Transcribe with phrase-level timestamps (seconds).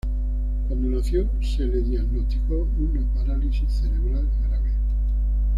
[0.67, 4.71] Cuando nació se le diagnosticó una parálisis cerebral grave.